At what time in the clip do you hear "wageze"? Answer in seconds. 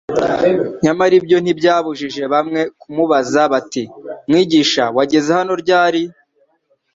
4.95-5.29